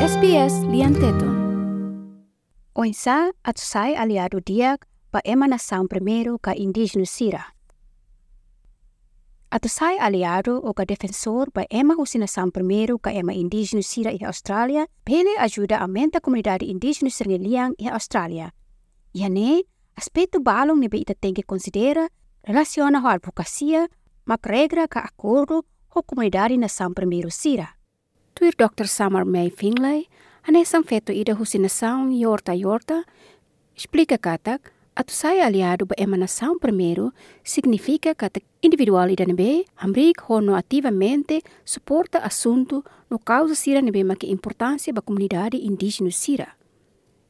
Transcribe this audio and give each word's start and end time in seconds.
SBS 0.00 0.64
lian 0.72 0.96
teton. 0.96 1.28
Oinsa 2.72 3.36
at 3.44 3.58
sai 3.60 3.92
aliado 3.92 4.40
diak 4.40 4.88
pa 5.12 5.20
ema 5.24 5.46
nação 5.46 5.86
primeiro 5.86 6.38
ka 6.38 6.54
indígena 6.56 7.04
sira. 7.04 7.52
At 9.50 9.68
sai 9.68 9.98
aliado 10.00 10.56
o 10.56 10.72
ka 10.72 10.84
defensor 10.88 11.52
pa 11.52 11.66
ema 11.68 11.94
husi 12.00 12.18
nação 12.18 12.50
primeiro 12.50 12.98
ka 12.98 13.12
ema 13.12 13.34
indígena 13.34 13.82
sira 13.82 14.10
e 14.12 14.24
Austrália, 14.24 14.88
pele 15.04 15.36
ajuda 15.38 15.76
a 15.76 15.82
aumenta 15.82 16.16
a 16.16 16.20
comunidade 16.20 16.64
indígena 16.64 17.10
sirneliang 17.10 17.74
e 17.78 17.86
Austrália. 17.88 18.54
E 19.12 19.28
ne, 19.28 19.64
aspecto 19.96 20.40
balong 20.40 20.80
nebe 20.80 20.96
ita 20.96 21.14
tem 21.14 21.34
que 21.34 21.42
considera 21.42 22.08
relaciona 22.42 23.00
ho 23.00 23.06
advocacia, 23.06 23.86
mak 24.24 24.48
regra 24.48 24.88
ka 24.88 25.00
acordo 25.00 25.62
ho 25.94 26.02
comunidade 26.02 26.56
nação 26.56 26.94
primeiro 26.94 27.30
sira. 27.30 27.79
Tuir 28.40 28.56
Dr. 28.56 28.88
Summer 28.88 29.28
May 29.28 29.52
Finlay, 29.52 30.08
anesang 30.48 30.80
feto 30.80 31.12
ida 31.12 31.36
husinação 31.36 32.08
yorta 32.08 32.56
yorta, 32.56 33.04
explica 33.76 34.16
katak, 34.16 34.72
atu 34.96 35.12
saya 35.12 35.44
aliado 35.44 35.84
ba 35.84 35.92
emanação 36.00 36.56
primeiro 36.56 37.12
significa 37.44 38.14
que 38.14 38.40
individual 38.62 39.12
ida 39.12 39.28
nebe 39.28 39.68
amrik 39.76 40.24
hono 40.24 40.56
ativamente 40.56 41.44
suporta 41.66 42.16
assunto 42.24 42.82
no 43.10 43.18
causa 43.18 43.54
sira 43.54 43.82
nebe 43.82 44.00
maki 44.04 44.32
importância 44.32 44.90
ba 44.90 45.02
comunidade 45.04 45.60
indígena 45.60 46.10
sira. 46.10 46.56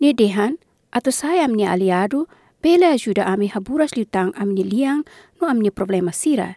Ni 0.00 0.16
dehan, 0.16 0.56
atu 0.88 1.12
saya 1.12 1.44
amni 1.44 1.68
aliado 1.68 2.28
pela 2.64 2.96
ajuda 2.96 3.28
ami 3.28 3.52
haburas 3.52 3.92
liutang 3.92 4.32
amni 4.40 4.64
liang 4.64 5.04
no 5.36 5.52
amni 5.52 5.68
problema 5.68 6.16
sira. 6.16 6.56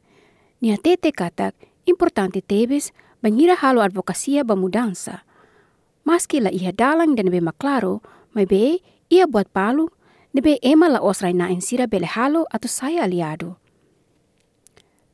Ni 0.64 0.72
atete 0.72 1.12
katak, 1.12 1.52
importante 1.84 2.40
tebes, 2.40 2.96
bangira 3.24 3.56
halo 3.58 3.82
advokasia 3.82 4.44
ba 4.44 4.56
mudança. 4.56 5.22
Maski 6.06 6.40
la 6.40 6.52
ia 6.54 6.72
dalang 6.72 7.16
dan 7.16 7.28
nebe 7.28 7.44
maklaro, 7.44 8.00
mai 8.34 8.46
be 8.46 8.80
ia 9.10 9.28
buat 9.28 9.52
palu, 9.52 9.90
nebe 10.34 10.58
ema 10.64 10.88
la 10.88 11.00
osrai 11.00 11.34
na 11.34 11.52
insira 11.52 11.88
bele 11.90 12.08
halo 12.08 12.46
atau 12.54 12.70
saya 12.70 13.04
aliado. 13.04 13.58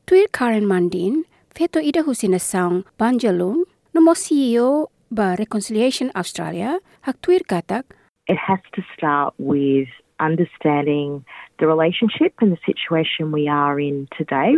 Tuir 0.06 0.28
Karen 0.30 0.68
Mandin, 0.68 1.24
feto 1.50 1.80
ida 1.80 2.04
husina 2.04 2.38
saung 2.38 2.84
Banjalung, 3.00 3.64
nomo 3.96 4.12
CEO 4.12 4.92
ba 5.10 5.34
Reconciliation 5.38 6.12
Australia, 6.14 6.78
hak 7.08 7.18
tuir 7.24 7.42
katak, 7.48 7.88
it 8.26 8.36
has 8.36 8.60
to 8.72 8.82
start 8.96 9.34
with 9.38 9.88
understanding 10.20 11.24
the 11.58 11.66
relationship 11.66 12.32
and 12.40 12.52
the 12.52 12.58
situation 12.64 13.32
we 13.32 13.48
are 13.48 13.80
in 13.80 14.08
today 14.16 14.54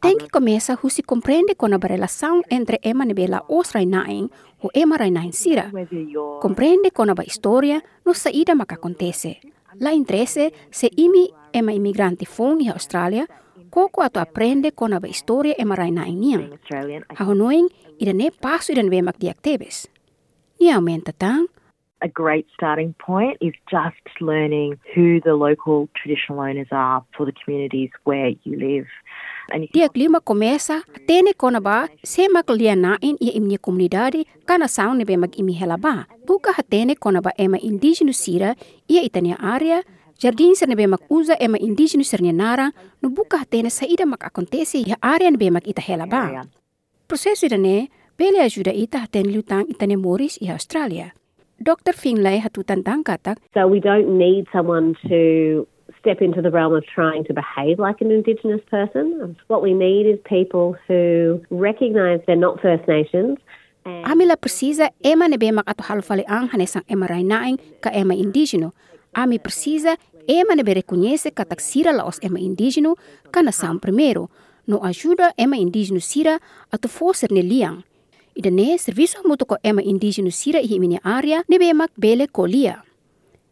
Tänk 0.00 0.36
om 0.36 0.48
esa 0.48 0.78
husi 0.82 1.02
comprende 1.02 1.54
con 1.56 1.70
la 1.70 1.78
relación 1.78 2.42
entre 2.48 2.78
Emma 2.82 3.04
Nebela 3.04 3.44
os 3.48 3.72
Rainain 3.72 4.30
o 4.60 4.70
Emma 4.72 4.96
Rainain 4.96 5.32
Sira. 5.32 5.70
Comprende 6.40 6.90
con 6.90 7.08
la 7.08 7.14
historia 7.24 7.82
no 8.04 8.14
saída 8.14 8.54
que 8.66 8.74
acontece. 8.74 9.40
La 9.78 9.92
interese 9.92 10.52
se 10.70 10.90
imi 10.96 11.30
Emma 11.52 11.72
inmigrante 11.72 12.26
fon 12.26 12.60
y 12.60 12.68
Australia 12.68 13.28
koko 13.70 14.02
ato 14.02 14.20
aprende 14.20 14.72
con 14.72 14.90
la 14.90 15.00
historia 15.06 15.54
Emma 15.56 15.76
Rainain 15.76 16.18
niang. 16.18 16.58
Ahonoin 17.16 17.68
ida 17.98 18.12
ne 18.12 18.30
paso 18.30 18.72
ida 18.72 18.82
nebe 18.82 19.02
mak 19.02 19.18
diak 19.18 19.40
tebes. 19.40 19.90
Ni 20.58 20.70
aumenta 20.70 21.12
tang, 21.12 21.46
a 22.02 22.08
great 22.08 22.46
starting 22.56 22.94
point 22.98 23.36
is 23.40 23.54
just 23.70 24.00
learning 24.20 24.78
who 24.94 25.20
the 25.20 25.34
local 25.34 25.88
traditional 25.94 26.40
owners 26.40 26.68
are 26.72 27.04
for 27.16 27.26
the 27.26 27.32
communities 27.32 27.90
where 28.04 28.32
you 28.44 28.56
live. 28.56 28.88
And 29.52 29.64
if 29.64 29.70
you 29.74 29.82
Dia 29.82 29.88
lima 29.94 30.20
começa 30.20 30.82
tene 31.06 31.32
kona 31.36 31.60
ba 31.60 31.88
se 32.04 32.28
maklia 32.28 32.76
nain 32.76 33.16
ia 33.20 33.32
imni 33.34 33.58
komunidade 33.58 34.24
kana 34.46 34.68
saun 34.68 34.98
nebe 34.98 35.16
mag 35.18 35.32
imi 35.36 35.52
hela 35.52 35.76
ba. 35.76 36.06
Buka 36.26 36.52
hatene 36.54 36.94
kona 36.94 37.20
ba 37.20 37.32
ema 37.38 37.58
indigenous 37.58 38.18
sira 38.22 38.54
ia 38.88 39.02
itania 39.02 39.36
area 39.42 39.82
Jardim 40.20 40.54
ser 40.54 40.68
nebe 40.68 40.86
mak 40.86 41.00
usa 41.08 41.34
ema 41.40 41.56
indigenous 41.58 42.12
sernia 42.12 42.32
nara 42.32 42.72
no 43.02 43.08
buka 43.08 43.38
hatene 43.40 43.70
saída 43.70 44.04
mak 44.04 44.24
acontece 44.24 44.78
ia 44.78 44.96
area 45.02 45.30
nebe 45.30 45.50
mak 45.50 45.66
ita 45.66 45.80
hela 45.80 46.06
ba. 46.06 46.28
area. 46.28 46.44
Processo 47.08 47.46
ida 47.46 47.56
ne 47.56 47.88
pele 48.16 48.38
ajuda 48.44 48.72
ita 48.72 48.98
hatene 49.00 49.32
lutang 49.32 49.64
itane 49.72 49.96
Morris 49.96 50.36
ia 50.40 50.52
Australia. 50.52 51.12
Dr. 51.60 51.92
Finlay 51.92 52.40
hatutan 52.40 52.84
tang 52.84 53.04
katak 53.04 53.36
So 53.52 53.68
we 53.68 53.80
don't 53.80 54.16
need 54.16 54.48
someone 54.52 54.96
to 55.08 55.66
step 56.00 56.24
into 56.24 56.40
the 56.40 56.50
realm 56.50 56.72
of 56.72 56.84
trying 56.88 57.24
to 57.28 57.34
behave 57.36 57.78
like 57.78 58.00
an 58.00 58.08
Indigenous 58.08 58.64
person. 58.72 59.36
What 59.52 59.60
we 59.60 59.76
need 59.76 60.08
is 60.08 60.16
people 60.24 60.76
who 60.88 61.44
recognise 61.52 62.24
they're 62.24 62.40
not 62.40 62.60
First 62.64 62.88
Nations 62.88 63.36
Amila 63.84 64.36
precisa 64.36 64.92
ema 65.00 65.28
nebe 65.28 65.52
mak 65.52 65.64
ato 65.64 65.82
halfale 65.88 66.24
ang 66.28 66.52
hanesang 66.52 66.84
ema 66.84 67.08
rainaing 67.08 67.56
ka 67.80 67.90
ema 67.92 68.12
indigeno. 68.12 68.72
Ami 69.16 69.38
precisa 69.40 69.96
ema 70.28 70.52
nebe 70.54 70.76
reconhece 70.76 71.32
katak 71.32 71.60
sira 71.60 71.92
laos 71.92 72.20
ema 72.20 72.36
indigeno 72.36 72.96
ka 73.32 73.40
nasang 73.40 73.80
primeiro. 73.80 74.28
No 74.68 74.84
ajuda 74.84 75.32
ema 75.40 75.56
indigeno 75.56 76.00
sira 76.00 76.36
ato 76.68 76.88
foser 76.88 77.32
ne 77.32 77.40
liang. 77.40 77.80
Ida 78.40 78.50
ne 78.50 78.78
serviço 78.80 79.20
muto 79.28 79.44
ko 79.44 79.56
ema 79.60 79.82
indigeno 79.84 80.30
sira 80.32 80.60
ihi 80.64 80.78
mini 80.80 80.98
area 81.04 81.42
nebe 81.44 81.74
mak 81.76 81.90
bele 82.00 82.24
ko 82.26 82.46
lia. 82.48 82.80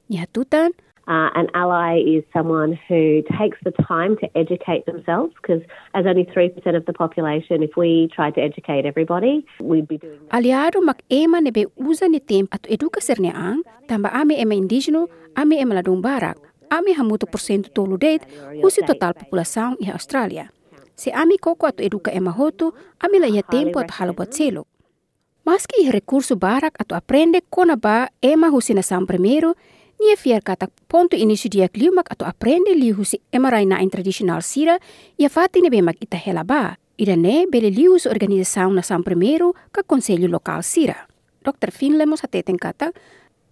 Ni 0.08 0.16
hatutan, 0.16 0.72
uh, 1.04 1.28
an 1.36 1.48
ally 1.52 2.00
is 2.00 2.24
someone 2.32 2.72
who 2.88 3.20
takes 3.36 3.60
the 3.68 3.74
time 3.84 4.16
to 4.16 4.26
educate 4.32 4.86
themselves 4.88 5.36
because 5.36 5.60
as 5.92 6.06
only 6.06 6.24
3% 6.24 6.56
of 6.72 6.86
the 6.86 6.94
population, 6.94 7.62
if 7.62 7.76
we 7.76 8.08
tried 8.16 8.34
to 8.36 8.40
educate 8.40 8.86
everybody, 8.86 9.44
we'd 9.60 9.84
be 9.84 9.98
doing 9.98 10.24
aliado 10.32 10.80
mak 10.80 11.04
ema 11.12 11.44
nebe 11.44 11.68
usa 11.76 12.08
ni 12.08 12.20
tempo 12.20 12.56
ato 12.56 12.72
eduka 12.72 13.04
sernia 13.04 13.36
ang, 13.36 13.60
tamba 13.88 14.08
ami 14.16 14.40
ema 14.40 14.56
indigeno, 14.56 15.04
ami 15.36 15.60
ema 15.60 15.74
ladung 15.74 16.00
barak, 16.00 16.40
ami 16.72 16.96
hamuto 16.96 17.28
porcento 17.28 17.68
tolo 17.76 18.00
date, 18.00 18.24
usi 18.64 18.80
total 18.88 19.12
população 19.12 19.76
e 19.84 19.92
Austrália. 19.92 20.48
Se 20.96 21.12
ami 21.12 21.36
koko 21.36 21.66
ato 21.66 21.84
eduka 21.84 22.10
ema 22.10 22.32
hoto, 22.32 22.72
ami 23.04 23.20
la 23.20 23.28
ia 23.28 23.44
tempo 23.44 23.76
ato 23.84 23.92
halo 24.00 24.16
buat 24.16 24.32
selo. 24.32 24.64
Maski 25.48 25.80
i 25.80 25.90
recurso 25.90 26.36
barak 26.36 26.76
ato 26.76 26.92
aprende 26.94 27.40
kona 27.48 27.76
ba 27.76 28.08
ema 28.20 28.48
husi 28.52 28.74
na 28.74 28.82
sam 28.82 29.06
primeiro, 29.06 29.54
nia 29.96 30.16
fiar 30.16 30.42
katak 30.44 30.68
ponto 30.88 31.16
início 31.16 31.48
dia 31.48 31.68
kliumak 31.68 32.12
ato 32.12 32.28
aprende 32.28 32.74
li 32.76 32.90
husi 32.92 33.16
ema 33.32 33.48
raina 33.50 33.80
in 33.80 33.88
tradisional 33.88 34.42
sira, 34.42 34.76
ia 35.16 35.28
fati 35.28 35.62
nebe 35.64 35.80
mak 35.80 35.96
ita 36.04 36.20
hela 36.20 36.44
ba. 36.44 36.76
Ida 36.98 37.16
ne 37.16 37.46
bele 37.48 37.70
li 37.70 37.86
husi 37.88 38.08
organização 38.08 38.74
na 38.76 38.82
sam 38.82 39.00
primeiro 39.02 39.54
ka 39.72 39.82
conselho 39.82 40.28
local 40.28 40.62
sira. 40.62 41.08
Dr. 41.40 41.72
Finlemos 41.72 42.24
ateten 42.24 42.58
katak, 42.60 42.92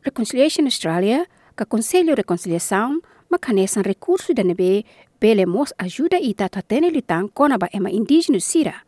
Reconciliation 0.04 0.66
Australia, 0.66 1.24
ka 1.54 1.64
Conselho 1.64 2.14
Reconciliação, 2.14 3.00
makanesan 3.30 3.84
recurso 3.84 4.34
da 4.34 4.44
nebe 4.44 4.84
bele 5.18 5.46
mos 5.46 5.72
ajuda 5.78 6.20
ita 6.20 6.48
tatene 6.48 6.92
litang 6.92 7.32
kona 7.32 7.56
ba 7.56 7.72
ema 7.72 7.88
indigenous 7.88 8.44
sira. 8.44 8.84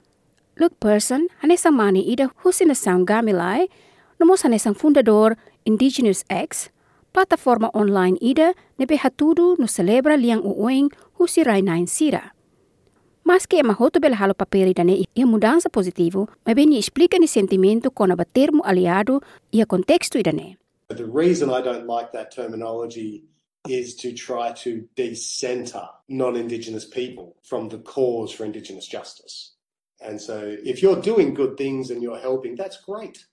Look 0.60 0.80
person, 0.80 1.28
hanesang 1.41 1.76
mani 1.76 2.02
ida 2.02 2.30
husinação 2.42 3.04
gamilai, 3.04 3.69
nomos 4.19 4.42
hanesang 4.42 4.74
fundador 4.74 5.36
Indigenous 5.64 6.24
X, 6.28 6.70
plataforma 7.12 7.70
online 7.74 8.19
ida 8.20 8.54
nebe 8.76 8.96
hatudu 8.96 9.54
no 9.56 9.66
celebra 9.66 10.16
liang 10.19 10.42
uoing 10.42 10.91
husi 11.20 11.44
rainain 11.44 11.86
sira. 11.86 12.32
Mas 13.22 13.46
que 13.46 13.58
ema 13.58 13.72
hoto 13.72 14.00
bela 14.00 14.16
halo 14.16 14.34
papel 14.34 14.70
ida 14.70 14.82
ia 14.82 15.26
mudança 15.26 15.70
positivo, 15.70 16.28
mas 16.44 16.56
bem 16.56 16.76
explica 16.76 17.19
ni 17.20 17.28
sentimento 17.28 17.92
kona 17.92 18.16
ba 18.16 18.25
termo 18.25 18.64
aliado 18.64 19.20
ia 19.52 19.64
contexto 19.64 20.19
ida 20.19 20.32
ne. 20.32 20.56
The 20.88 21.06
reason 21.06 21.50
I 21.50 21.62
don't 21.62 21.86
like 21.86 22.10
that 22.14 22.34
terminology 22.34 23.22
is 23.69 23.94
to 24.02 24.12
try 24.12 24.50
to 24.64 24.88
decenter 24.96 25.86
non 26.08 26.34
Indigenous 26.34 26.84
people 26.84 27.36
from 27.44 27.69
the 27.69 27.78
cause 27.78 28.32
for 28.32 28.44
Indigenous 28.44 28.88
justice. 28.88 29.54
And 30.00 30.20
so 30.20 30.56
if 30.64 30.82
you're 30.82 31.00
doing 31.00 31.34
good 31.34 31.56
things 31.56 31.91
and 31.91 32.03
you're 32.03 32.20
helping, 32.20 32.54
that's 32.54 32.78
great. 32.86 33.26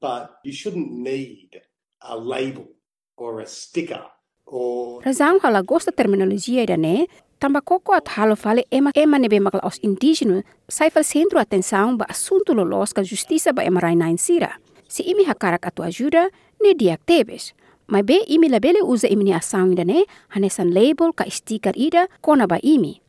But 0.00 0.38
you 0.44 0.52
shouldn't 0.52 0.92
need 0.92 1.62
a 2.02 2.16
label 2.16 2.68
or 3.16 3.40
a 3.40 3.46
sticker 3.46 4.04
or 4.46 5.02
Razão 5.02 5.38
hala 5.42 5.62
gosta 5.62 5.90
terminologia 5.92 6.62
ida 6.62 6.76
ne, 6.76 7.06
tamba 7.40 7.60
koko 7.60 7.92
at 7.92 8.08
halo 8.08 8.36
fale 8.36 8.64
ema 8.70 8.92
ema 8.94 9.18
nebe 9.18 9.40
makla 9.40 9.60
os 9.64 9.78
indígeno, 9.82 10.42
sai 10.68 10.90
fal 10.90 11.04
centro 11.04 11.38
atenção 11.38 11.96
ba 11.96 12.06
assunto 12.08 12.54
lolos 12.54 12.92
ka 12.92 13.02
justiça 13.02 13.52
ba 13.52 13.64
ema 13.64 13.80
rainain 13.80 14.18
sira. 14.18 14.60
Se 14.88 15.02
imi 15.02 15.24
hakarak 15.24 15.66
atu 15.66 15.82
ajuda, 15.82 16.30
ne 16.62 16.74
diak 16.74 17.00
tebes. 17.06 17.54
Mai 17.88 18.02
be 18.02 18.22
imi 18.28 18.48
labele 18.48 18.82
usa 18.82 19.08
imi 19.08 19.24
ni 19.24 19.32
ação 19.32 19.72
ida 19.72 19.84
ne, 19.84 20.04
hanesan 20.28 20.70
label 20.70 21.12
ka 21.12 21.24
sticker 21.30 21.74
ida 21.74 22.06
kona 22.20 22.46
ba 22.46 22.58
imi. 22.62 23.00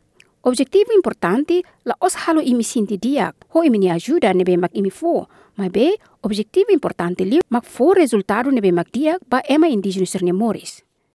Objetivo 0.41 0.93
importante 0.93 1.63
la 1.83 1.95
os 1.99 2.15
halo 2.15 2.41
imi 2.41 2.63
sinti 2.63 2.97
diak, 2.97 3.35
ho 3.49 3.63
imi 3.63 3.79
ni 3.79 3.89
ajuda 3.89 4.33
nebe 4.33 4.57
mak 4.57 4.71
imi 4.73 4.89
fo, 4.89 5.27
mai 5.57 5.69
be 5.69 5.95
objetivo 6.21 6.71
importante 6.71 7.25
li 7.25 7.39
mak 7.49 7.65
fo 7.65 7.93
resultado 7.93 8.51
nebe 8.51 8.71
mak 8.71 8.91
diak 8.93 9.25
ba 9.27 9.41
ema 9.49 9.67
indígeno 9.67 10.05
serne 10.05 10.33
moris. 10.33 10.86